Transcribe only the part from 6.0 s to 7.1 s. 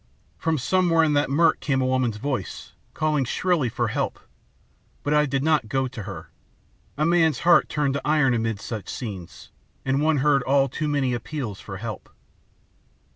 her. A